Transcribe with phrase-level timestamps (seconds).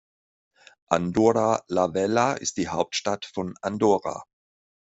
[0.89, 4.23] Andorra la Vella ist die Hauptstadt von Andorra.